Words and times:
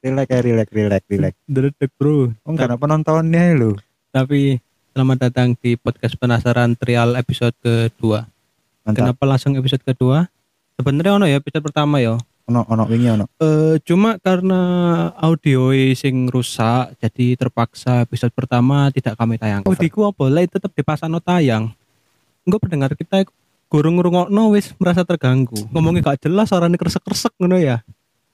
Relax 0.00 0.32
ya, 0.32 0.40
relax, 0.40 0.68
relax, 0.72 1.02
relax. 1.12 1.34
Dedek 1.44 1.92
bro. 2.00 2.32
Oh, 2.32 2.50
enggak 2.56 2.72
ada 2.72 2.80
penontonnya 2.80 3.52
lu. 3.52 3.76
Tapi 4.08 4.56
selamat 4.96 5.28
datang 5.28 5.52
di 5.60 5.76
podcast 5.76 6.16
penasaran 6.16 6.72
trial 6.72 7.20
episode 7.20 7.52
kedua. 7.60 8.24
Mantap. 8.80 8.96
Kenapa 8.96 9.22
langsung 9.28 9.60
episode 9.60 9.84
kedua? 9.84 10.24
Sebenarnya 10.80 11.20
ono 11.20 11.28
ya 11.28 11.36
episode 11.36 11.60
pertama 11.60 12.00
ya. 12.00 12.16
Ono 12.48 12.64
ono 12.64 12.88
wingi 12.88 13.12
ono. 13.12 13.28
Eh 13.44 13.76
cuma 13.84 14.16
karena 14.16 14.60
audio 15.20 15.68
sing 15.92 16.32
rusak 16.32 16.96
jadi 16.96 17.36
terpaksa 17.36 18.08
episode 18.08 18.32
pertama 18.32 18.88
tidak 18.96 19.20
kami 19.20 19.36
tayangkan. 19.36 19.68
Audiku 19.68 20.08
apa 20.08 20.32
lah 20.32 20.48
tetap 20.48 20.72
dipasang 20.72 21.12
tayang. 21.20 21.76
Enggak 22.48 22.60
pendengar 22.64 22.96
kita 22.96 23.28
gurung 23.68 24.00
ngrungokno 24.00 24.56
wis 24.56 24.72
merasa 24.80 25.04
terganggu. 25.04 25.60
Ngomongnya 25.76 26.16
gak 26.16 26.24
jelas 26.24 26.48
suaranya 26.48 26.80
kresek-kresek 26.80 27.36
ngono 27.36 27.60
ya. 27.60 27.84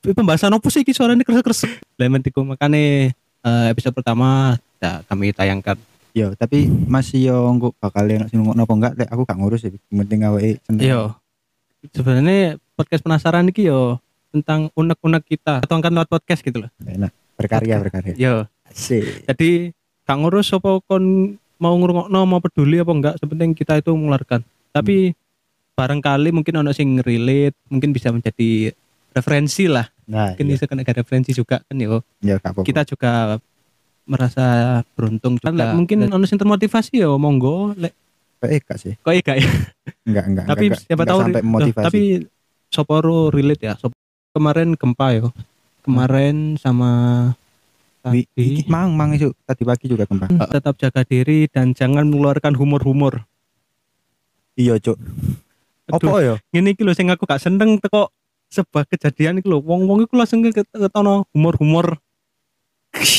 Tapi 0.06 0.22
Pembahasan 0.22 0.54
apa 0.54 0.70
sih 0.70 0.86
iki 0.86 0.94
suaranya 0.94 1.26
kresek-kresek? 1.26 1.82
Lah 1.98 2.06
mentiku 2.06 2.46
makane 2.46 3.10
eh, 3.42 3.66
episode 3.74 3.90
pertama 3.90 4.54
tidak 4.78 5.02
kami 5.10 5.34
tayangkan. 5.34 5.74
Yo, 6.14 6.30
tapi 6.38 6.70
masih 6.70 7.34
yo 7.34 7.50
engko 7.50 7.74
bakal 7.82 8.06
enak 8.06 8.30
sing 8.30 8.38
ngono 8.38 8.62
apa 8.62 8.74
enggak, 8.78 8.92
lek 9.02 9.10
aku 9.10 9.26
gak 9.26 9.34
ngurus 9.34 9.66
ya. 9.66 9.74
Yang 9.74 9.98
Penting 10.06 10.20
awake 10.22 10.62
seneng. 10.62 10.86
Yo. 10.86 11.00
Sebenarnya 11.90 12.54
podcast 12.78 13.02
penasaran 13.02 13.50
iki 13.50 13.66
yo 13.66 13.98
tentang 14.30 14.70
unek-unek 14.78 15.26
kita 15.26 15.66
atau 15.66 15.74
kan 15.82 15.90
lewat 15.90 16.06
podcast 16.06 16.38
gitu 16.46 16.62
loh. 16.62 16.70
Enak. 16.86 17.10
Berkarya, 17.34 17.74
berkarya. 17.82 18.14
Yo. 18.14 18.46
Asik. 18.62 19.26
Jadi 19.26 19.74
gak 20.06 20.18
ngurus 20.22 20.54
apa 20.54 20.78
kon 20.86 21.34
mau 21.58 21.74
ngurungokno 21.74 22.20
mau 22.30 22.38
peduli 22.38 22.78
apa 22.78 22.94
enggak, 22.94 23.14
sepenting 23.18 23.58
kita 23.58 23.82
itu 23.82 23.90
mengeluarkan. 23.90 24.46
Tapi 24.70 25.18
barangkali 25.74 26.30
mungkin 26.30 26.62
ono 26.62 26.70
sing 26.70 27.02
relate, 27.02 27.58
mungkin 27.66 27.90
bisa 27.90 28.14
menjadi 28.14 28.70
referensi 29.16 29.64
lah. 29.64 29.88
Nah, 30.06 30.36
Mungkin 30.36 30.46
iya. 30.46 30.52
bisa 30.54 30.64
kan 30.68 30.78
ada 30.78 30.92
referensi 30.92 31.32
juga 31.32 31.64
kan 31.64 31.76
yo. 31.80 32.04
ya 32.20 32.36
gak 32.36 32.52
apa-apa. 32.52 32.66
Kita 32.68 32.82
juga 32.84 33.40
merasa 34.06 34.44
beruntung 34.94 35.40
juga. 35.40 35.50
Lah, 35.50 35.72
mungkin 35.74 36.04
ono 36.06 36.24
sing 36.28 36.38
termotivasi 36.38 37.00
yo 37.00 37.16
monggo 37.16 37.72
lek 37.74 37.96
eh 38.46 38.60
gak 38.62 38.78
sih. 38.78 38.94
kok 39.00 39.10
iya 39.10 39.22
gak 39.24 39.36
ya? 39.42 39.48
Enggak, 40.06 40.24
enggak. 40.30 40.44
tapi 40.46 40.64
enggak, 40.70 40.80
siapa 40.86 40.94
enggak 41.02 41.08
tahu 41.10 41.18
sampai 41.24 41.42
Loh, 41.42 41.50
motivasi. 41.50 41.84
tapi 41.88 42.00
Soporo 42.66 43.18
relate 43.32 43.62
ya. 43.66 43.74
Sop- 43.74 43.96
kemarin 44.30 44.76
gempa 44.76 45.06
yo. 45.16 45.32
Kemarin 45.82 46.60
sama 46.60 46.90
tadi 48.04 48.22
iki 48.38 48.66
mang 48.70 48.94
mang 48.94 49.10
isu 49.16 49.34
tadi 49.42 49.62
pagi 49.66 49.86
juga 49.90 50.06
gempa. 50.06 50.30
Eh, 50.30 50.48
tetap 50.52 50.78
jaga 50.78 51.02
diri 51.02 51.50
dan 51.50 51.74
jangan 51.74 52.06
mengeluarkan 52.06 52.54
humor-humor. 52.54 53.26
Iya, 54.54 54.78
Cuk. 54.78 54.96
Aduh. 55.90 56.10
Apa 56.10 56.18
ya? 56.22 56.34
Ngene 56.54 56.74
iki 56.74 56.82
lho 56.82 56.94
sing 56.94 57.10
aku 57.10 57.26
gak 57.26 57.38
seneng 57.42 57.78
teko 57.78 58.10
sebuah 58.48 58.86
kejadian 58.86 59.38
iki 59.38 59.46
lho. 59.46 59.58
Wong-wong 59.60 60.02
iku 60.02 60.16
langsung 60.16 60.40
ket- 60.42 60.68
ketono 60.68 61.26
humor-humor. 61.30 61.98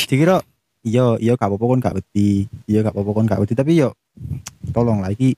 Dikira 0.08 0.42
iya, 0.82 1.20
iya 1.20 1.34
gak 1.36 1.48
apa-apa 1.48 1.66
kon 1.66 1.80
gak 1.80 1.96
wedi. 1.96 2.48
Iya 2.66 2.82
gak 2.82 2.96
apa-apa 2.96 3.12
kon 3.14 3.28
gak 3.28 3.42
wedi, 3.42 3.54
tapi 3.54 3.78
yo 3.78 3.94
tolong 4.72 5.02
lah 5.02 5.12
iki 5.12 5.36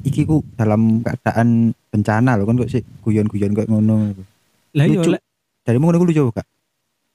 iki 0.00 0.24
ku 0.24 0.40
dalam 0.54 1.00
keadaan 1.00 1.72
bencana 1.88 2.32
loh 2.34 2.44
kan 2.44 2.56
kok 2.56 2.68
sih 2.68 2.82
guyon-guyon 3.00 3.52
kayak 3.52 3.68
ngono. 3.68 4.12
Lah 4.72 4.84
iya 4.84 5.20
Dari 5.60 5.76
ngono 5.76 5.96
ku 5.96 6.06
lucu 6.06 6.24
gak? 6.30 6.46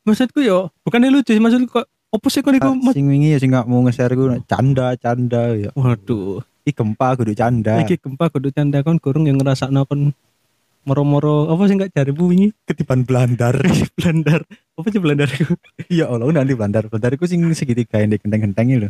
maksudku 0.05 0.37
yo 0.37 0.69
bukan 0.85 1.09
lucu 1.09 1.33
maksudku 1.33 1.81
kok 1.81 1.89
opo 2.13 2.29
sih 2.29 2.45
kon 2.45 2.53
iku 2.53 2.77
sing 2.93 3.09
wingi 3.09 3.33
ya 3.33 3.41
sing 3.41 3.49
gak 3.49 3.65
mau 3.65 3.81
nge-share 3.81 4.13
ku 4.13 4.29
canda 4.45 4.93
canda 4.95 5.49
ya. 5.51 5.69
Waduh, 5.73 6.45
Iki 6.61 6.73
gempa 6.73 7.13
kudu 7.13 7.33
canda. 7.33 7.81
iki 7.81 7.97
gempa 7.97 8.29
kudu 8.29 8.49
canda 8.49 8.81
kon 8.81 8.97
gurung 8.97 9.25
yang 9.25 9.37
ngerasakno 9.37 9.85
kon 9.85 10.13
moro-moro 10.86 11.50
apa 11.50 11.66
sih 11.66 11.75
enggak 11.75 11.91
jari 11.91 12.14
wingi 12.14 12.53
ketiban 12.64 13.02
blandar. 13.03 13.58
blandar. 13.97 14.45
Apa 14.78 14.88
sih 14.88 15.02
blandar 15.02 15.27
iku? 15.27 15.58
Iya 15.89 16.08
Allah 16.08 16.30
nanti 16.31 16.53
blandar. 16.53 16.86
Iku 16.88 17.25
sing 17.25 17.42
segitiga 17.52 18.00
yang 18.00 18.14
di 18.14 18.22
genteng-genteng 18.22 18.67
itu. 18.69 18.89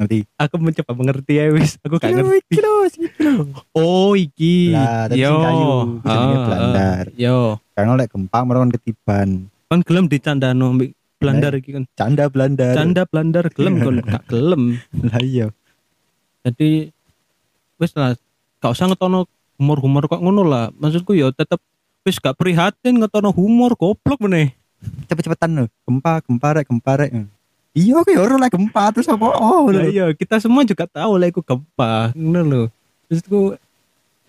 Ngerti? 0.00 0.18
Aku 0.36 0.56
mencoba 0.56 0.92
mengerti 0.96 1.32
ya 1.36 1.52
wis. 1.52 1.76
Aku 1.84 2.00
gak 2.00 2.08
Kilo, 2.08 2.24
ngerti. 2.24 2.52
kilo, 2.56 2.72
kilo. 2.88 3.32
Oh 3.76 4.16
iki. 4.16 4.72
Lah, 4.72 5.06
tapi 5.06 5.20
sing 5.20 5.44
kayu, 5.44 5.68
jenenge 6.00 6.36
ah, 6.36 6.44
blandar. 6.48 7.04
Yo, 7.14 7.38
Karena 7.76 7.92
lek 7.94 8.08
gempa 8.10 8.38
meron 8.42 8.72
ketiban. 8.72 9.28
kan 9.70 9.86
gelem 9.86 10.10
dicandano 10.10 10.74
blandar 11.20 11.52
iki 11.54 11.76
kan. 11.76 11.84
Canda 11.94 12.26
blandar. 12.26 12.72
Canda 12.74 13.04
blandar 13.04 13.44
gelem 13.52 13.74
kon 13.78 14.00
gak 14.02 14.24
gelem. 14.26 14.80
Lah 15.12 15.20
iya. 15.20 15.46
Jadi 16.40 16.88
wis 17.76 17.92
lah 17.92 18.16
gak 18.58 18.72
usah 18.72 18.88
ngetono 18.88 19.28
humor-humor 19.60 20.08
kok 20.08 20.24
ngono 20.24 20.40
lah. 20.40 20.72
Maksudku 20.72 21.12
ya 21.12 21.28
tetep 21.36 21.60
wis 22.00 22.16
gak 22.16 22.40
prihatin 22.40 22.96
ngetono 22.96 23.28
humor 23.28 23.76
goblok 23.76 24.16
meneh. 24.24 24.56
Cepet-cepetan 25.04 25.52
lho. 25.52 25.64
Gempa, 25.84 26.24
gempa 26.24 26.48
rek, 26.56 26.64
gempa 26.64 26.92
rek. 26.96 27.12
Iya 27.76 28.00
oke 28.00 28.16
ora 28.16 28.40
lek 28.40 28.56
gempa 28.56 28.88
terus 28.96 29.06
apa? 29.12 29.28
Oh, 29.36 29.68
Lah 29.68 29.84
lho. 29.84 29.92
iya, 29.92 30.06
kita 30.16 30.40
semua 30.40 30.64
juga 30.64 30.88
tahu 30.88 31.20
lah 31.20 31.28
iku 31.28 31.44
gempa. 31.44 32.16
Ngono 32.16 32.40
lho. 32.40 32.62
Maksudku 33.12 33.60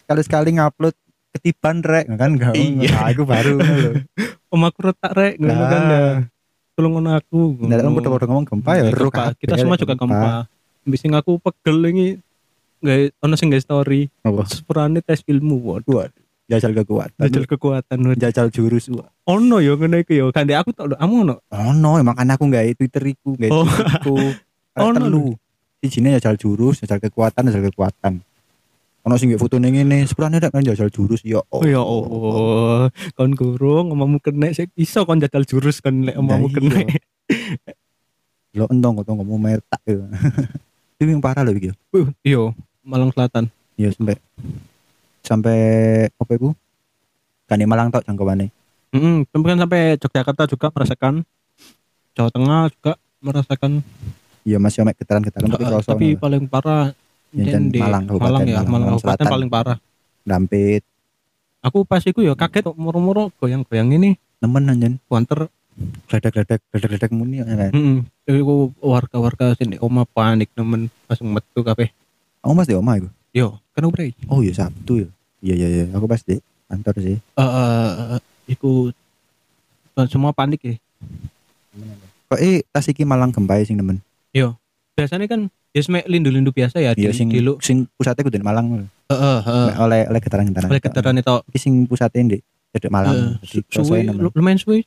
sekali-sekali 0.03 0.59
ngupload 0.59 0.95
ketiban 1.31 1.79
rek 1.79 2.11
kan 2.11 2.35
gak. 2.35 2.53
Iya. 2.59 2.91
Nah, 2.91 3.07
aku 3.07 3.23
baru 3.23 3.51
lho. 3.55 4.03
om 4.51 4.61
aku 4.67 4.79
retak 4.91 5.11
rek 5.15 5.33
ngono 5.39 5.63
kan 5.63 5.81
ya. 5.87 6.03
Tolong 6.75 6.91
ngono 6.99 7.09
aku. 7.15 7.39
Nah, 7.63 7.79
kan 7.79 7.87
udah 7.87 8.27
ngomong 8.27 8.45
gempa 8.51 8.71
ya 8.75 8.83
Itu, 8.91 9.07
kabeh 9.07 9.39
Kita 9.39 9.55
semua 9.55 9.79
juga 9.79 9.95
gempa. 9.95 10.51
Bisa 10.83 11.07
aku 11.07 11.39
pegel 11.39 11.77
ini 11.93 12.05
nggak 12.81 13.15
ono 13.21 13.33
sing 13.37 13.47
nggak 13.47 13.63
story 13.63 14.09
Apa? 14.21 14.43
sepurane 14.45 14.99
tes 14.99 15.21
ilmu 15.23 15.61
waduh 15.61 16.03
Waduh, 16.03 16.21
jajal 16.49 16.75
kekuatan. 16.75 17.15
jajal 17.21 17.45
kekuatan 17.47 17.97
waduh. 18.03 18.17
jajal 18.19 18.47
jurus. 18.49 18.89
Wah. 18.89 19.07
ono 19.23 19.61
yo 19.61 19.77
ngene 19.77 20.03
iku 20.03 20.11
yo 20.11 20.25
kan 20.29 20.43
aku 20.45 20.73
tak 20.73 20.91
kamu 20.93 21.15
ono 21.23 21.35
Oh 21.47 21.71
no, 21.71 21.95
emang 21.95 22.11
kan 22.11 22.27
aku 22.27 22.43
nggak 22.43 22.75
Twitter 22.75 23.03
iku, 23.07 23.37
nggak 23.37 23.51
Oh. 23.53 23.63
Twitterku. 23.63 24.15
Oh, 24.17 24.33
Oh, 24.87 24.91
no. 24.91 24.99
telu. 24.99 25.25
Sijine 25.79 26.15
jajal 26.15 26.35
jurus, 26.35 26.79
jajal 26.79 26.99
kekuatan, 26.99 27.47
jajal 27.47 27.67
kekuatan. 27.67 28.19
Ono 29.01 29.15
sing 29.17 29.33
foto 29.33 29.57
ngene, 29.57 30.05
sepurane 30.05 30.37
rek 30.37 30.51
kan 30.51 30.61
jajal 30.61 30.87
jurus 30.87 31.25
ya. 31.25 31.41
oh 31.41 31.65
ya 31.65 31.81
oh 31.81 32.85
kon 33.17 33.33
gurung 33.33 33.89
ngomongmu 33.89 34.21
kena 34.21 34.53
sik 34.53 34.69
iso 34.77 35.03
kon 35.03 35.17
jajal 35.17 35.41
jurus 35.41 35.81
kon 35.81 36.05
lek 36.05 36.13
kena 36.13 36.85
iya. 36.85 36.99
Lo 38.59 38.67
entong 38.67 38.99
kok 38.99 39.07
ngomong 39.09 39.39
mertak 39.39 39.81
ya. 39.87 40.03
Ini 41.01 41.17
yang 41.17 41.23
parah 41.23 41.41
loh 41.41 41.55
iki. 41.55 41.71
yo 42.21 42.53
Malang 42.81 43.13
Selatan? 43.13 43.45
Ya 43.77 43.93
sampai 43.93 44.17
sampai 45.21 45.57
apa 46.09 46.31
iku? 46.33 46.57
Kan 47.45 47.61
di 47.61 47.67
Malang 47.69 47.93
tok 47.93 48.05
jangkauannya. 48.05 48.49
Mm 48.91 49.23
kan 49.31 49.57
sampai 49.61 49.95
Yogyakarta 49.95 50.43
juga 50.51 50.67
merasakan 50.73 51.23
Jawa 52.11 52.29
Tengah 52.33 52.61
juga 52.73 52.93
merasakan. 53.23 53.71
Iya 54.41 54.57
masih 54.57 54.81
mek 54.81 54.97
getaran-getaran 54.97 55.47
tapi 55.47 55.63
Eh, 55.63 55.69
kerasa 55.69 55.89
tapi 55.93 56.05
ngono. 56.11 56.19
paling 56.19 56.43
parah 56.49 56.85
Jen 57.31 57.71
Malang, 57.71 58.03
Kabupaten 58.09 58.27
Malang 58.27 58.41
ya 58.43 58.55
Malang, 58.59 58.67
Malang 58.67 58.89
Kabupaten 58.97 59.25
paling 59.29 59.49
parah. 59.53 59.77
Dampit. 60.25 60.83
Aku 61.61 61.85
pas 61.85 62.01
iku 62.01 62.25
ya 62.25 62.33
kaget 62.33 62.65
kok 62.65 62.75
moro-moro 62.75 63.29
goyang-goyang 63.37 63.93
ini. 63.93 64.17
Nemen 64.41 64.65
anjen. 64.67 64.93
Wanter. 65.07 65.47
Gledek-gledek 66.09 66.59
gledek-gledek 66.73 67.11
muni 67.15 67.39
ya 67.39 67.47
kan. 67.47 67.71
heeh 67.71 68.41
warga-warga 68.83 69.55
sini 69.55 69.79
oma 69.79 70.03
panik 70.03 70.51
nemen 70.57 70.91
pas 71.07 71.15
metu 71.23 71.63
kabeh 71.63 71.87
Oh 72.41 72.53
Mas 72.53 72.65
di 72.65 72.73
omah 72.73 72.97
iku. 72.97 73.09
yo 73.31 73.55
kan 73.71 73.83
ubre 73.85 74.11
Oh 74.27 74.41
iya 74.41 74.51
Sabtu 74.51 75.05
ya. 75.05 75.07
Iya 75.41 75.55
iya 75.55 75.67
iya, 75.71 75.83
aku 75.91 76.05
pas 76.05 76.21
di 76.21 76.37
kantor 76.67 76.93
sih. 76.99 77.17
eh 77.17 77.41
eh, 77.41 78.19
iku 78.47 78.91
semua 80.07 80.31
panik 80.31 80.61
ya 80.61 80.75
Kok 82.27 82.39
eh 82.39 82.63
tas 82.67 82.85
iki 82.85 83.03
Malang 83.03 83.29
gempa 83.29 83.55
ya 83.55 83.63
sing 83.63 83.75
nemen. 83.75 84.01
biasanya 84.91 85.25
kan 85.25 85.47
ya 85.71 85.81
semek 85.81 86.03
lindu-lindu 86.05 86.51
biasa 86.51 86.77
ya 86.77 86.91
Iya 86.93 87.09
di, 87.09 87.15
sing 87.15 87.27
di 87.27 87.39
lu 87.39 87.55
sing 87.59 87.87
pusatnya 87.95 88.21
kudu 88.21 88.37
di 88.37 88.43
Malang. 88.43 88.85
heeh 89.07 89.37
heeh 89.41 89.65
Mek 89.67 89.77
oleh 89.79 90.01
oleh 90.05 90.19
getaran-getaran. 90.19 90.69
oleh 90.69 90.81
getaran 90.81 91.15
itu 91.15 91.35
Iki 91.47 91.57
sing 91.57 91.73
pusatnya 91.85 92.35
di 92.35 92.39
Malang. 92.87 93.15
eh, 93.15 93.31
su- 93.41 93.65
suwe 93.65 94.03
suwe 94.03 94.11
lu- 94.11 94.33
lumayan 94.33 94.57
suwe. 94.57 94.83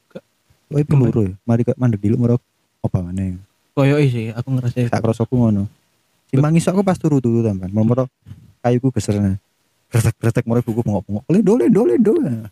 Oh 0.68 0.76
iki 0.76 0.88
peluru 0.88 1.20
ya. 1.24 1.32
Mari 1.44 1.62
kok 1.62 1.76
mandek 1.76 2.00
dulu 2.00 2.16
merok 2.18 2.42
apa 2.80 2.98
maneh. 3.00 3.38
koyo 3.74 3.98
sih 4.04 4.30
aku 4.30 4.48
ngerasa 4.54 4.86
Tak 4.86 5.00
krosoku 5.02 5.34
ngono. 5.34 5.66
Si 6.34 6.42
mangis 6.42 6.66
aku 6.66 6.82
pas 6.82 6.98
turu-turu 6.98 7.46
tampan. 7.46 7.70
Merok 7.70 8.10
kayuku 8.58 8.90
geser. 8.90 9.38
Gretek-gretek 9.86 10.42
mereka 10.50 10.66
buku 10.66 10.82
bengok-bengok. 10.82 11.22
Oleh 11.30 11.42
dole 11.46 11.66
dole 11.70 11.94
dole. 12.02 12.50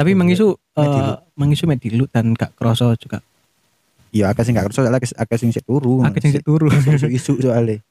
tapi 0.00 0.16
mangisu 0.16 0.56
Medilu. 0.56 1.12
eh 1.12 1.16
mangisu 1.36 1.64
medilu 1.68 2.04
dan 2.08 2.32
gak 2.32 2.56
kroso 2.56 2.88
juga 2.96 3.20
Iya 4.16 4.32
akeh 4.32 4.48
sing 4.48 4.56
gak 4.56 4.72
kerso 4.72 4.80
akeh 4.88 5.12
akeh 5.12 5.36
sing 5.36 5.52
sik 5.52 5.66
turu. 5.68 6.00
akeh 6.00 6.24
sing 6.24 6.32
sik 6.32 6.46
turu 6.46 6.72
isu-isu 6.72 7.36
soalnya. 7.36 7.82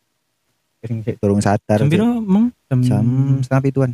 Akeh 0.81 0.88
sing 0.89 1.00
sik 1.06 1.21
turun 1.21 1.38
sadar. 1.44 1.83
jam 1.83 1.92
piro 1.92 2.18
emang 2.18 2.50
Jam 2.66 2.81
setengah 3.45 3.62
pituan. 3.62 3.92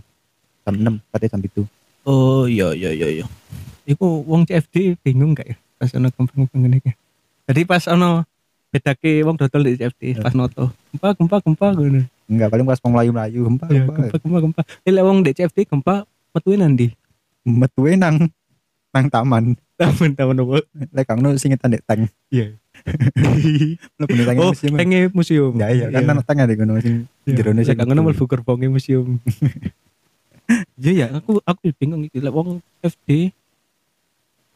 Jam 0.64 0.74
6, 0.80 1.12
katanya 1.12 1.30
jam 1.36 1.42
itu. 1.44 1.64
Oh 2.08 2.46
iya 2.48 2.72
iya 2.72 2.94
iya 2.96 3.08
iya. 3.22 3.26
Iku 3.84 4.24
wong 4.26 4.48
CFD 4.48 4.96
bingung 5.02 5.36
gak 5.36 5.52
ya 5.52 5.58
pas 5.76 5.92
ono 5.92 6.08
gempa-gempa 6.08 6.56
ngene. 6.56 6.80
Jadi 7.52 7.62
pas 7.68 7.84
ono 7.92 8.24
bedake 8.76 9.24
wong 9.24 9.40
dodol 9.40 9.64
di 9.64 9.80
CFD 9.80 10.20
pas 10.20 10.36
noto. 10.36 10.68
Gempa 10.92 11.16
gempa 11.16 11.38
gempa 11.40 11.68
ngono. 11.72 12.04
Enggak 12.28 12.50
paling 12.52 12.68
pas 12.68 12.80
mau 12.84 12.92
melayu-melayu 13.00 13.40
gempa 13.48 13.66
Ya, 13.72 13.88
gempa. 13.88 13.94
gempa 13.96 14.18
gempa 14.20 14.40
gempa. 14.44 14.62
Ini 14.84 14.92
lek 14.92 15.04
wong 15.08 15.18
di 15.24 15.32
CFD 15.32 15.58
gempa 15.64 15.96
metuin 16.36 16.60
nanti. 16.60 16.88
Metuwe 17.48 17.96
nang 17.96 18.28
nang 18.92 19.06
taman. 19.08 19.56
Taman-taman 19.76 20.40
apa? 20.40 20.58
Lek 20.92 21.04
kang 21.08 21.20
nu 21.20 21.36
sing 21.40 21.52
ngetan 21.56 21.76
dek 21.76 21.84
tank. 21.88 22.08
Iya. 22.32 22.56
Nang 24.00 24.08
tank 24.08 24.40
oh, 24.40 24.52
museum. 24.56 25.12
museum. 25.12 25.52
Ya 25.60 25.68
iya 25.72 25.86
kan 25.92 26.04
nang 26.08 26.20
tank 26.24 26.44
ada 26.44 26.52
ngono 26.56 26.80
sing 26.80 27.08
jero 27.28 27.52
Iya. 27.52 27.64
sing 27.64 27.76
Lek 27.80 27.88
ngono 27.88 28.08
mlebu 28.08 28.24
gerbonge 28.28 28.68
museum. 28.68 29.20
Iya 30.78 30.92
ya, 30.94 31.08
aku 31.18 31.42
aku 31.42 31.74
bingung 31.74 32.06
iki 32.06 32.22
lek 32.22 32.30
wong 32.30 32.62
FD 32.86 33.34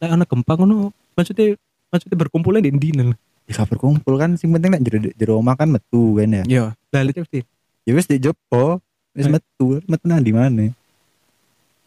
lek 0.00 0.10
ana 0.12 0.22
gempa 0.22 0.54
ngono 0.54 0.94
maksudnya 1.18 1.58
maksudnya 1.90 2.16
berkumpulnya 2.16 2.62
di 2.62 2.70
ndi 2.72 2.94
lho. 2.94 3.12
Gak 3.50 3.66
berkumpul 3.66 4.14
kan 4.14 4.38
sing 4.38 4.48
penting 4.48 4.70
nek 4.70 4.82
jero 4.82 4.98
jero 5.10 5.32
omah 5.36 5.54
kan 5.54 5.66
metu 5.66 6.14
kan 6.14 6.30
ya. 6.30 6.44
Iya. 6.46 6.64
Lek 6.94 7.18
FD. 7.18 7.42
Ya 7.82 7.92
wis 7.92 8.06
di 8.06 8.16
jopo. 8.16 8.78
Wis 9.10 9.26
metu, 9.26 9.82
metu 9.84 10.04
nang 10.06 10.22
di 10.22 10.30
mana? 10.30 10.70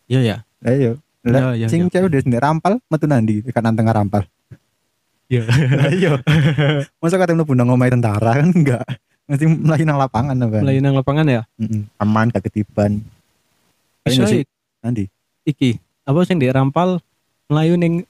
Iya 0.06 0.20
ya. 0.20 0.38
Ayo. 0.62 1.00
Lah 1.24 1.56
ya, 1.56 1.72
sing 1.72 1.88
ya. 1.88 1.90
cewek 1.90 2.12
udah 2.12 2.20
sendiri 2.20 2.44
rampal 2.44 2.84
metu 2.86 3.08
nandi 3.08 3.40
kan 3.48 3.64
nang 3.64 3.74
tengah 3.74 3.96
rampal. 3.96 4.28
Iya. 5.32 5.48
Ayo. 5.88 6.20
Masa 7.02 7.16
kata 7.16 7.32
lu 7.32 7.48
punang 7.48 7.72
ngomai 7.72 7.88
tentara 7.88 8.36
kan 8.36 8.52
enggak. 8.52 8.84
Mesti 9.24 9.48
melayu 9.48 9.88
nang 9.88 9.96
lapangan 9.98 10.36
apa? 10.36 10.60
Melayu 10.60 10.80
nang 10.84 11.00
lapangan 11.00 11.24
ya. 11.26 11.42
Mm-mm. 11.56 11.88
Aman 11.96 12.28
gak 12.28 12.44
ketiban. 12.44 13.00
Paling 14.04 14.12
Iso 14.12 14.22
nggak 14.22 14.34
sih? 14.36 14.42
ik- 14.44 14.52
Nanti. 14.84 15.04
iki 15.44 15.80
apa 16.04 16.20
sing 16.24 16.36
di 16.36 16.48
rampal 16.48 17.00
melayu 17.48 17.76
ning 17.76 18.04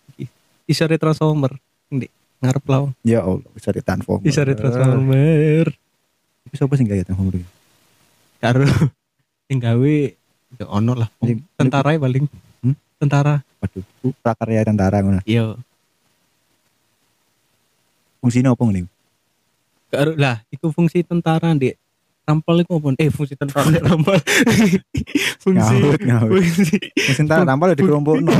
isore 0.66 0.98
transformer 0.98 1.54
sing 1.86 2.02
di 2.02 2.08
ngarep 2.44 2.64
lawan. 2.66 2.92
Ya 3.02 3.24
Allah, 3.24 3.48
bisa 3.50 3.72
ditransform. 3.72 4.20
Isore 4.22 4.52
transformer. 4.52 5.72
Itu 6.44 6.54
siapa 6.56 6.74
sih 6.74 6.84
gak 6.84 6.98
ya 6.98 7.06
transformer? 7.06 7.48
karo 8.36 8.68
sing 9.48 9.56
gawe 9.58 9.96
ya 10.54 10.66
ono 10.68 10.94
lah 10.94 11.08
tentara 11.56 11.90
ya 11.90 11.98
paling 11.98 12.28
Hmm? 12.60 12.76
tentara 12.98 13.40
Waduh, 13.58 13.80
itu 13.80 14.08
prakarya 14.18 14.64
tentara 14.64 15.00
ngono. 15.00 15.24
iya 15.24 15.56
Fungsinya 18.20 18.52
apa 18.52 18.64
nih? 18.66 18.84
karo 19.88 20.12
lah 20.16 20.42
iku 20.50 20.68
fungsi 20.70 21.02
tentara 21.02 21.54
di 21.54 21.70
rampal 22.24 22.60
iku 22.60 22.82
apa 22.82 22.98
eh 22.98 23.08
fungsi 23.08 23.36
tentara 23.36 23.70
di 23.70 23.78
rampal 23.78 24.18
fungsi 25.44 25.76
Ngawut, 25.78 26.00
ngawut. 26.02 26.32
fungsi 26.34 26.76
Fungsi 26.98 27.20
tentara 27.20 27.44
rampal 27.46 27.68
udah 27.70 27.78
dikelompokno. 27.78 28.32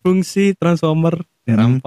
fungsi 0.00 0.54
transformer 0.54 1.22
di 1.40 1.52
Hmm. 1.52 1.78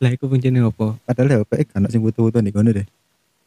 Lah 0.00 0.10
iku 0.10 0.24
fungsinya 0.26 0.64
apa 0.64 0.96
Padahal 1.02 1.28
ya 1.28 1.38
apa 1.40 1.54
eh 1.54 1.66
kan 1.66 1.84
sing 1.86 2.00
butuh-butuh 2.00 2.40
nih 2.40 2.50
ngono 2.50 2.70
deh. 2.72 2.86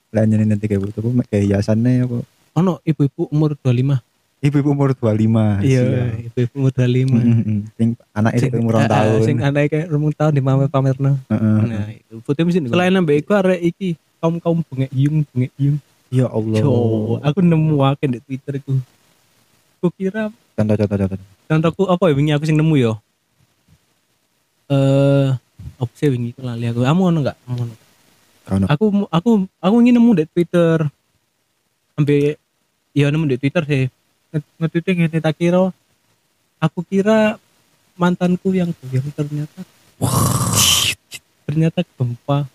Lah 0.09 0.21
nyeneni 0.21 0.45
nanti 0.47 0.65
kayak 0.65 0.81
butuh 0.83 1.01
apa 1.01 1.25
kayak 1.27 1.43
hiasannya 1.49 1.91
apa. 2.03 2.17
ono 2.53 2.77
ibu-ibu 2.83 3.25
umur 3.27 3.57
25 3.57 3.97
Ibu-ibu 4.39 4.69
umur 4.69 4.91
25. 4.91 5.63
iya 5.63 5.81
ibu-ibu 6.21 6.53
umur 6.59 6.71
25 6.71 7.09
Mm-mm. 7.09 7.59
Sing 7.73 7.89
anaknya 8.11 8.39
Sing- 8.39 8.51
itu 8.51 8.57
umur 8.59 8.73
ah, 8.75 8.79
2 8.79 8.83
ah, 8.83 8.89
tahun. 8.91 9.19
sing 9.23 9.37
anake 9.39 9.67
kayak 9.67 9.87
rumung 9.87 10.13
tahun 10.13 10.31
di 10.31 10.41
pamer 10.41 10.67
pamerno 10.67 11.11
Heeh. 11.25 11.57
Nah, 11.65 11.87
itu 11.89 12.13
foto 12.21 12.39
mesin. 12.43 12.67
Selain 12.67 12.91
nambah 12.91 13.15
iku 13.15 13.31
arek 13.33 13.61
iki 13.65 13.87
kaum 14.19 14.37
kaum 14.37 14.61
bengek 14.63 14.91
yung 14.93 15.25
bengek 15.27 15.51
yung. 15.57 15.77
Ya 16.07 16.29
Allah. 16.29 16.61
Aku 17.23 17.39
nemu 17.39 17.73
akeh 17.81 18.05
di 18.07 18.19
Twitter 18.21 18.53
iku. 18.57 18.77
Aku 19.79 19.89
kira 19.91 20.29
Contoh 20.53 20.75
contoh 20.77 20.97
contoh. 20.99 21.19
contohku 21.43 21.83
apa 21.87 22.03
ya 22.05 22.13
wingi 22.13 22.31
aku 22.31 22.45
sing 22.45 22.55
nemu 22.55 22.75
ya. 22.77 22.93
Eh, 24.65 25.27
apa 25.77 25.93
sih 25.95 26.09
wingi 26.09 26.31
iku 26.31 26.41
lali 26.43 26.65
aku. 26.67 26.81
Kamu 26.83 27.01
ono 27.09 27.19
enggak? 27.23 27.37
Kamu 27.43 27.59
ono. 27.63 27.75
Aku 28.67 28.85
aku 29.07 29.31
aku 29.57 29.75
ingin 29.81 29.95
nemu 29.97 30.11
di 30.19 30.25
Twitter. 30.27 30.77
Sampai 31.93 32.35
ya 32.91 33.07
nemu 33.09 33.25
di 33.29 33.37
Twitter 33.39 33.63
sih. 33.63 33.83
Nge- 34.33 34.51
Nge-tweet 34.59 34.85
ngene 34.97 35.19
tak 35.21 35.37
kira 35.37 35.69
aku 36.57 36.79
kira 36.81 37.37
mantanku 37.93 38.49
yang 38.49 38.71
yang 38.89 39.05
ternyata 39.13 39.61
ternyata 41.45 41.83
gempa 41.93 42.47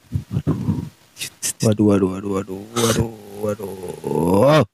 Waduh 1.62 1.86
waduh 1.90 2.08
waduh 2.14 2.30
waduh 2.30 2.62
waduh 2.74 3.12
waduh. 3.38 4.64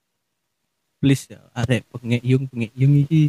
please 1.01 1.29
ya 1.29 1.41
arek 1.53 1.85
pengek 1.93 2.23
yung 2.25 2.45
pengek 2.49 2.73
yung 2.77 2.95
iki 3.05 3.29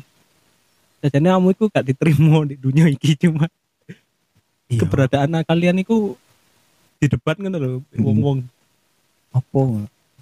sajane 1.03 1.27
kamu 1.27 1.47
itu 1.51 1.63
gak 1.67 1.85
diterima 1.87 2.37
di 2.47 2.55
dunia 2.55 2.85
iki 2.87 3.15
cuma 3.19 3.51
Iya. 4.65 4.81
keberadaan 4.81 5.45
kalian 5.45 5.77
itu 5.77 6.17
di 6.97 7.05
debat 7.05 7.37
ngono 7.37 7.57
lho 7.59 7.71
Mm. 7.93 8.01
wong-wong 8.01 8.39
Apa? 9.35 9.61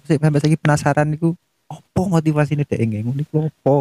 Saya 0.04 0.18
sampai 0.20 0.42
lagi 0.42 0.58
penasaran 0.58 1.08
iku 1.14 1.32
apa 1.70 2.02
motivasinya 2.04 2.66
dek 2.66 2.82
ngono 2.82 3.20
iku 3.22 3.46
apa? 3.48 3.74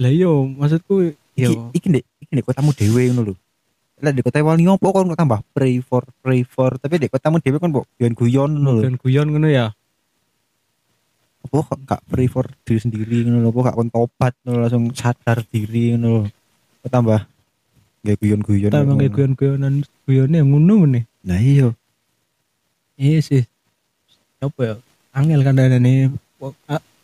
lah 0.00 0.10
yo 0.10 0.48
maksudku 0.48 1.12
Iki 1.32 1.44
yo 1.44 1.70
iki 1.72 1.86
ndek 1.92 2.04
iki 2.18 2.32
ndek 2.34 2.46
kotamu 2.48 2.72
dhewe 2.74 3.12
ngono 3.12 3.22
lho. 3.30 3.34
Lah 4.02 4.10
di 4.10 4.24
kota 4.26 4.42
wali 4.42 4.66
opo 4.66 4.90
kon 4.90 5.06
kok 5.06 5.20
tambah 5.20 5.40
pray 5.54 5.78
for 5.78 6.02
pray 6.18 6.42
for 6.42 6.74
tapi 6.82 6.98
di 6.98 7.06
kotamu 7.06 7.38
dhewe 7.38 7.62
kan 7.62 7.70
kok 7.70 7.86
guyon-guyon 7.94 8.50
ngono 8.58 8.70
lho. 8.74 8.82
dan 8.82 8.94
guyon 8.98 9.28
ngono 9.30 9.46
ya 9.46 9.70
Apa 11.42 11.58
kok 11.62 11.78
gak 11.86 12.02
pray 12.06 12.26
for 12.30 12.46
diri 12.66 12.78
sendiri 12.78 13.22
ngono 13.26 13.42
lho, 13.44 13.48
apa 13.54 13.60
gak 13.70 13.76
kon 13.78 13.90
tobat 13.90 14.34
ngono 14.42 14.58
langsung 14.66 14.84
sadar 14.94 15.42
diri 15.46 15.94
ngono 15.94 16.08
lho. 16.10 16.22
Kok 16.82 16.90
tambah 16.90 17.20
gak 18.02 18.18
guyon-guyon. 18.18 18.70
tambah 18.70 18.98
kayak 18.98 19.12
guyon-guyonan 19.14 19.74
guyone 20.04 20.34
yang 20.34 20.48
ngono 20.48 20.74
meneh 20.82 21.04
Nah 21.22 21.38
iya. 21.38 21.70
iya 22.94 23.18
sih 23.18 23.46
apa 24.38 24.58
ya 24.60 24.74
angel 25.14 25.40
kan 25.40 25.54
nih 25.54 26.10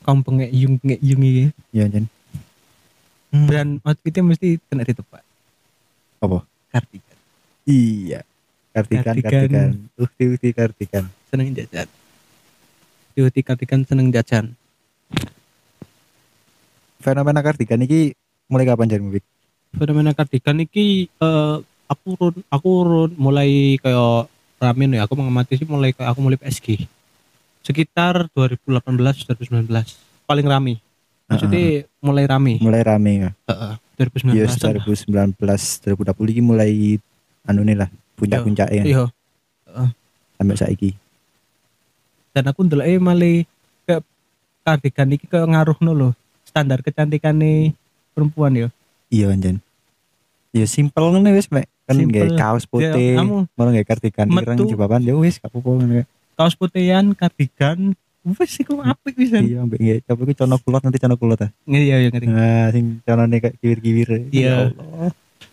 kaum 0.02 0.26
pengek 0.26 0.50
yung 0.50 0.74
pengek 0.76 0.98
yung 1.00 1.22
iki 1.22 1.44
Iya 1.70 1.86
Jan. 1.88 2.04
Hmm. 3.28 3.46
dan 3.46 3.66
outfitnya 3.80 4.24
mesti 4.24 4.58
kena 4.66 4.82
ditebak 4.82 5.22
Apa? 6.18 6.42
kartigan 6.68 7.16
Iya. 7.62 8.24
Kartikan 8.72 9.04
Kartikan. 9.12 9.30
kartikan. 9.44 9.70
Ukti 9.94 10.22
ukti 10.28 10.48
kartikan. 10.50 11.04
seneng 11.28 11.52
jajan 11.52 11.86
Diuti 13.12 13.40
kartikan 13.42 13.80
seneng 13.84 14.08
jajan 14.10 14.56
Fenomena 16.98 17.38
kartikan 17.38 17.78
iki 17.78 18.18
mulai 18.46 18.66
kapan 18.66 18.88
Jan 18.88 19.02
Mubik? 19.04 19.22
Fenomena 19.76 20.16
kardigan 20.16 20.64
iki 20.64 21.10
eh, 21.10 21.56
aku 21.88 22.08
run 22.16 22.36
aku 22.48 22.70
run 22.84 23.10
mulai 23.18 23.76
kayak 23.82 24.28
ramen 24.62 24.96
ya. 24.96 25.04
Aku 25.04 25.14
mengamati 25.18 25.58
sih 25.60 25.68
mulai 25.68 25.92
kayak 25.92 26.14
aku 26.14 26.20
mulai 26.24 26.38
PSG 26.40 26.88
sekitar 27.66 28.32
2018 28.32 29.28
2019 29.28 29.68
paling 30.24 30.46
rame. 30.48 30.74
Maksudnya 31.28 31.84
mulai 32.00 32.24
rame. 32.24 32.56
Mulai 32.64 32.80
rame 32.80 33.12
ya. 33.28 33.30
Heeh, 33.52 33.72
2019 34.00 34.32
Iya, 34.32 34.46
-an. 34.48 34.80
2019 35.36 35.36
2020 35.36 36.32
iki 36.32 36.42
mulai 36.42 36.96
anu 37.44 37.60
nih 37.64 37.76
lah 37.76 37.88
puncak-puncaknya 38.16 38.84
iya. 38.84 39.04
Sampai 40.38 40.56
saiki. 40.56 40.90
dan 42.36 42.54
aku 42.54 42.62
ndelok 42.62 42.86
malah 43.02 43.42
kayak 43.82 44.02
kardigan 44.62 45.10
iki 45.16 45.26
kayak 45.26 45.48
ngaruh 45.50 45.78
loh 45.82 46.12
standar 46.46 46.78
kecantikan 46.86 47.34
perempuan 48.14 48.54
ya 48.54 48.68
Iya 49.08 49.32
Jan. 49.34 49.58
Ya 50.50 50.64
simpel 50.64 51.04
ngene 51.12 51.32
wis 51.32 51.48
mek 51.48 51.68
kan 51.84 51.96
nggak 51.96 52.36
kaos 52.36 52.64
Ya, 52.64 52.70
putih, 52.92 53.16
kamu 53.16 53.36
malah 53.52 53.70
nggak 53.72 53.88
kartikan 53.88 54.26
ireng 54.28 54.56
metu. 54.56 54.68
jebaban 54.68 55.00
ya 55.00 55.12
wis 55.14 55.36
gak 55.36 55.48
apa-apa 55.48 55.70
ngene. 55.78 56.02
kaos 56.34 56.54
putihan 56.54 57.04
kardigan 57.12 57.96
wes 58.22 58.52
iku 58.56 58.78
apik 58.78 59.16
bisa 59.16 59.40
Iya, 59.40 59.64
mbek 59.64 59.78
nggak 59.78 59.98
coba 60.04 60.20
iku 60.22 60.34
cono 60.38 60.56
kulot 60.58 60.82
nanti 60.84 60.98
cono 60.98 61.16
kulot 61.16 61.40
ah. 61.42 61.50
iya 61.66 61.96
iya 61.98 62.08
ngerti 62.08 62.28
Nah, 62.28 62.68
sing 62.68 62.84
conone 63.02 63.36
kayak 63.38 63.56
kiwir-kiwir. 63.58 64.08
Iya. 64.28 64.28
Ya 64.30 64.54
Allah. 64.70 65.10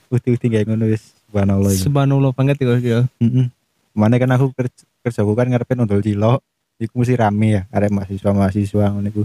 Uti-uti 0.08 0.46
kayak 0.46 0.68
ngono 0.68 0.86
wis 0.86 1.16
subhanallah. 1.26 1.72
ya. 1.72 1.80
subhanallah 1.82 2.32
banget 2.32 2.56
ya 2.60 2.76
ya 2.78 3.00
Heeh. 3.18 3.48
Mana 3.92 4.16
kan 4.16 4.28
aku 4.30 4.52
kerja 4.52 4.84
kerjaku 5.02 5.32
kan 5.34 5.48
ngarepin 5.48 5.80
ondol 5.80 6.00
cilok. 6.00 6.44
Iku 6.76 7.00
mesti 7.00 7.16
rame 7.16 7.48
ya, 7.50 7.62
arek 7.72 7.88
mahasiswa-mahasiswa 7.90 8.86
ngono 8.92 9.08
iku. 9.08 9.24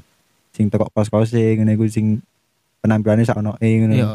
Sing 0.51 0.71
tekok 0.71 0.91
kos-kose 0.91 1.59
ngene 1.59 1.75
iku 1.75 1.85
sing 1.87 2.23
penampilannya 2.81 3.25
sak 3.25 3.37
ono 3.37 3.55
e 3.57 3.69
ngono. 3.77 3.95
iya 3.95 4.09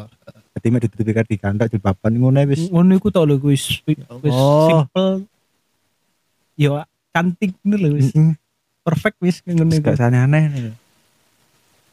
Dadi 0.55 0.67
mek 0.71 0.81
ditutupi 0.83 1.11
kardigan 1.11 1.55
tok 1.55 1.69
jilbaban 1.69 2.13
ngono 2.13 2.39
wis. 2.45 2.67
ngono 2.67 2.91
iku 2.93 3.09
tau 3.09 3.23
lho 3.23 3.37
wis 3.39 3.83
wis 3.85 3.99
Oh. 4.31 4.67
simple 4.67 5.27
yo 6.55 6.79
cantik 7.11 7.51
ngono 7.59 7.75
lho 7.77 7.89
wis 7.93 8.09
Heeh. 8.09 8.33
perfect 8.81 9.17
wis 9.19 9.39
ngono 9.41 9.71
iku 9.71 9.83
gak 9.85 9.99
aneh-aneh. 10.01 10.71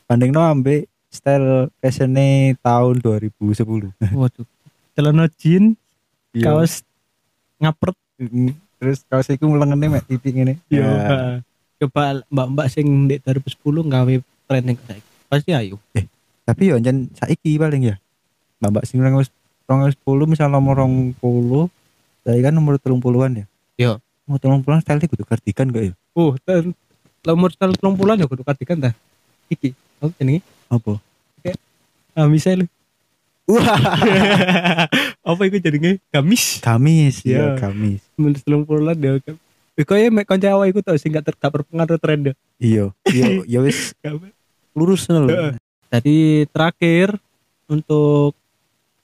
Bandingno 0.05 0.41
ambek 0.43 0.87
style 1.09 1.69
fashionnya 1.76 2.57
tahun 2.59 3.00
2010. 3.00 3.93
waduh 4.14 4.47
celana 4.93 5.26
jean 5.33 5.75
Iya. 6.33 6.49
kaos 6.49 6.81
ngapret 7.59 7.93
Terus 8.79 9.05
kaos 9.05 9.29
iku 9.29 9.47
melengene 9.47 9.87
mek 9.91 10.07
titik 10.07 10.33
ngene. 10.33 10.57
yo 10.67 10.81
Ya. 10.81 11.38
coba 11.79 12.23
mbak-mbak 12.25 12.67
sing 12.67 12.87
di 13.05 13.19
2010 13.19 13.59
gawe 13.85 14.12
trending 14.47 14.79
saiki 14.81 15.11
pasti 15.26 15.50
ayo 15.50 15.76
Tapi 16.42 16.72
yo 16.72 16.76
jan 16.78 17.08
saiki 17.14 17.56
paling 17.56 17.92
ya. 17.92 17.96
Mbak 18.62 18.87
sing 18.87 19.02
nang 19.02 19.18
wis 19.18 19.30
10 19.66 19.99
misal 20.26 20.50
nomor 20.50 20.78
20, 20.78 21.16
saya 22.22 22.38
kan 22.42 22.52
nomor 22.52 22.76
30-an 22.78 23.42
ya. 23.42 23.46
Iya. 23.78 23.92
Nomor 24.26 24.38
30-an 24.38 24.80
style 24.80 25.02
kudu 25.06 25.25
kardigan 25.26 25.70
gak 25.70 25.84
ya? 25.90 25.94
oh 26.12 26.37
dan 26.44 26.76
nomor 27.25 27.49
tahun 27.56 27.72
30 27.72 28.20
ya 28.20 28.26
kudu 28.28 28.42
kardigan 28.44 28.78
ta 28.78 28.90
iki 29.49 29.72
apa 29.99 30.12
jenenge 30.20 30.40
Apa? 30.68 31.00
ah 32.12 32.28
misalnya 32.28 32.68
Wah, 33.42 33.75
apa 35.34 35.42
itu 35.49 35.58
jadinya 35.58 35.99
gamis 36.14 36.62
gamis 36.62 37.26
Iya. 37.26 37.56
ya, 37.56 37.66
gamis. 37.66 38.00
menurut 38.14 38.38
telung 38.44 38.62
puluhan 38.62 38.94
ya 38.96 39.18
kan 39.18 39.37
Kaya 39.82 40.12
mek 40.12 40.28
kanca 40.28 40.52
awak 40.52 40.68
iku 40.70 40.84
tau 40.84 40.94
sing 40.94 41.11
gak 41.11 41.25
ter- 41.26 41.38
gak 41.40 41.49
berpengaruh 41.49 41.96
tren 41.96 42.20
deh. 42.28 42.37
Iya, 42.61 42.92
iya, 43.08 43.40
ya 43.56 43.61
wis 43.64 43.96
lurus 44.76 45.08
lho. 45.08 45.26
Jadi 45.92 46.49
terakhir 46.49 47.20
untuk 47.68 48.32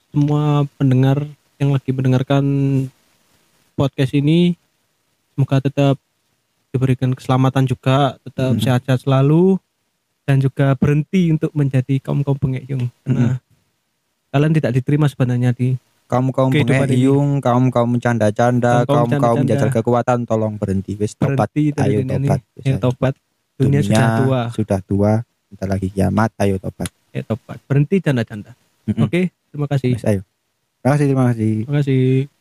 semua 0.08 0.64
pendengar 0.74 1.20
yang 1.60 1.70
lagi 1.70 1.92
mendengarkan 1.92 2.44
podcast 3.74 4.16
ini 4.16 4.56
semoga 5.30 5.60
tetap 5.60 6.00
diberikan 6.68 7.12
keselamatan 7.12 7.64
juga, 7.64 8.16
tetap 8.22 8.56
Hmm. 8.56 8.62
sehat-sehat 8.62 9.04
selalu 9.04 9.60
dan 10.24 10.40
juga 10.40 10.72
berhenti 10.74 11.28
untuk 11.28 11.52
menjadi 11.52 12.00
kaum-kaum 12.00 12.36
pengekyung 12.36 12.88
karena 13.02 13.36
kalian 14.28 14.52
tidak 14.52 14.72
diterima 14.72 15.06
sebenarnya 15.06 15.52
di 15.52 15.76
Kaum 16.08 16.32
kaum 16.32 16.48
Kehidupan 16.48 16.88
ini. 16.88 17.04
pengekyung, 17.04 17.28
kaum 17.38 17.64
kaum 17.68 17.92
canda-canda, 18.00 18.80
Kaum-kaum 18.80 18.88
kaum 18.88 19.08
kaum 19.12 19.12
canda-canda. 19.12 19.40
menjajal 19.44 19.68
kekuatan, 19.70 20.18
tolong 20.24 20.56
berhenti, 20.56 20.96
wis 20.96 21.12
tobat, 21.12 21.52
berhenti 21.52 21.76
ayo 21.76 22.00
dunia 22.00 22.16
tobat. 22.16 22.40
Ya, 22.56 22.76
tobat. 22.80 23.14
Dunia, 23.60 23.80
sudah 23.84 24.08
tua. 24.16 24.40
sudah 24.48 24.80
tua, 24.80 25.12
bentar 25.48 25.68
lagi 25.68 25.88
kiamat, 25.88 26.30
ayo 26.40 26.60
tobat. 26.60 26.88
Ya, 27.12 27.24
tobat. 27.24 27.58
Berhenti 27.64 27.98
canda-canda. 28.04 28.52
Mm-mm. 28.84 29.08
Oke, 29.08 29.32
terima 29.52 29.66
kasih. 29.68 29.96
Wis, 29.96 30.04
ayo. 30.04 30.20
Terima 30.80 30.92
kasih, 30.94 31.06
terima 31.08 31.24
kasih. 31.32 31.54
Terima 31.64 31.78
kasih. 31.80 32.37